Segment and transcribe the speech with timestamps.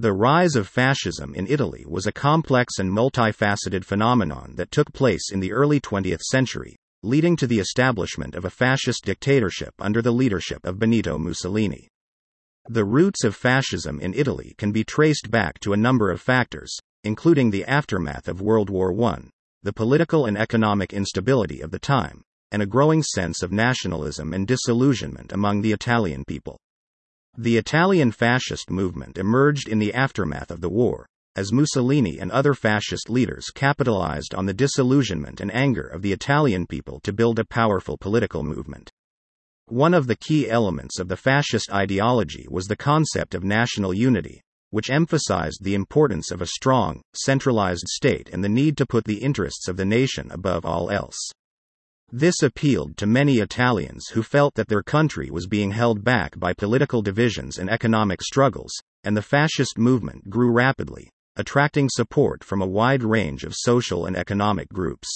[0.00, 5.30] The rise of fascism in Italy was a complex and multifaceted phenomenon that took place
[5.30, 10.10] in the early 20th century, leading to the establishment of a fascist dictatorship under the
[10.10, 11.88] leadership of Benito Mussolini.
[12.66, 16.74] The roots of fascism in Italy can be traced back to a number of factors,
[17.04, 19.24] including the aftermath of World War I,
[19.62, 24.48] the political and economic instability of the time, and a growing sense of nationalism and
[24.48, 26.58] disillusionment among the Italian people.
[27.38, 31.06] The Italian fascist movement emerged in the aftermath of the war,
[31.36, 36.66] as Mussolini and other fascist leaders capitalized on the disillusionment and anger of the Italian
[36.66, 38.90] people to build a powerful political movement.
[39.66, 44.42] One of the key elements of the fascist ideology was the concept of national unity,
[44.70, 49.22] which emphasized the importance of a strong, centralized state and the need to put the
[49.22, 51.16] interests of the nation above all else.
[52.12, 56.52] This appealed to many Italians who felt that their country was being held back by
[56.52, 58.72] political divisions and economic struggles,
[59.04, 64.16] and the fascist movement grew rapidly, attracting support from a wide range of social and
[64.16, 65.08] economic groups.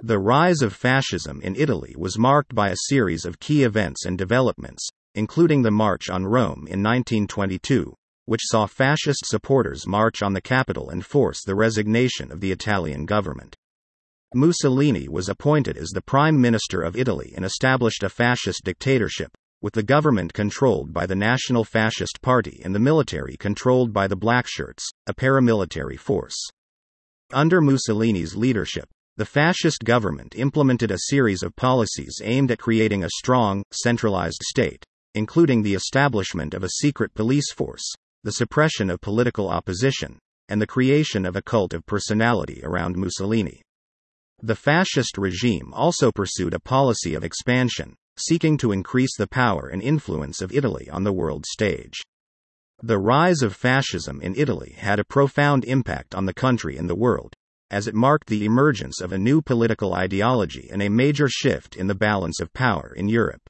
[0.00, 4.16] The rise of fascism in Italy was marked by a series of key events and
[4.16, 7.92] developments, including the March on Rome in 1922,
[8.26, 13.06] which saw fascist supporters march on the capital and force the resignation of the Italian
[13.06, 13.56] government.
[14.36, 19.72] Mussolini was appointed as the Prime Minister of Italy and established a fascist dictatorship, with
[19.72, 24.84] the government controlled by the National Fascist Party and the military controlled by the Blackshirts,
[25.06, 26.36] a paramilitary force.
[27.32, 33.10] Under Mussolini's leadership, the fascist government implemented a series of policies aimed at creating a
[33.16, 37.90] strong, centralized state, including the establishment of a secret police force,
[38.22, 40.18] the suppression of political opposition,
[40.50, 43.62] and the creation of a cult of personality around Mussolini.
[44.42, 49.82] The fascist regime also pursued a policy of expansion, seeking to increase the power and
[49.82, 52.02] influence of Italy on the world stage.
[52.82, 56.94] The rise of fascism in Italy had a profound impact on the country and the
[56.94, 57.32] world,
[57.70, 61.86] as it marked the emergence of a new political ideology and a major shift in
[61.86, 63.40] the balance of power in Europe.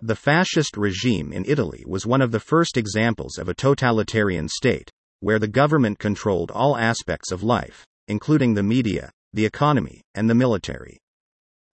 [0.00, 4.90] The fascist regime in Italy was one of the first examples of a totalitarian state,
[5.20, 10.34] where the government controlled all aspects of life, including the media, the economy, and the
[10.34, 10.98] military.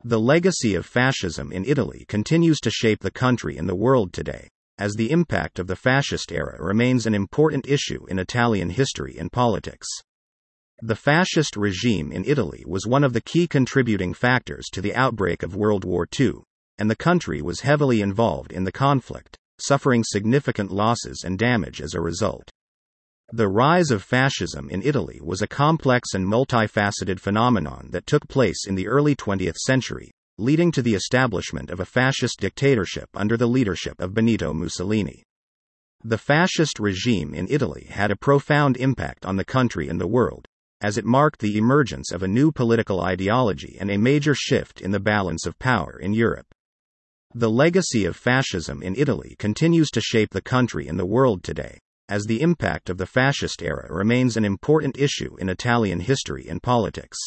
[0.04, 4.48] The legacy of fascism in Italy continues to shape the country and the world today,
[4.78, 9.30] as the impact of the fascist era remains an important issue in Italian history and
[9.30, 9.86] politics.
[10.80, 15.44] The fascist regime in Italy was one of the key contributing factors to the outbreak
[15.44, 16.38] of World War II,
[16.78, 21.94] and the country was heavily involved in the conflict, suffering significant losses and damage as
[21.94, 22.50] a result.
[23.34, 28.66] The rise of fascism in Italy was a complex and multifaceted phenomenon that took place
[28.66, 33.46] in the early 20th century, leading to the establishment of a fascist dictatorship under the
[33.46, 35.22] leadership of Benito Mussolini.
[36.04, 40.46] The fascist regime in Italy had a profound impact on the country and the world,
[40.82, 44.90] as it marked the emergence of a new political ideology and a major shift in
[44.90, 46.54] the balance of power in Europe.
[47.34, 51.78] The legacy of fascism in Italy continues to shape the country and the world today,
[52.08, 56.62] as the impact of the fascist era remains an important issue in Italian history and
[56.62, 57.18] politics.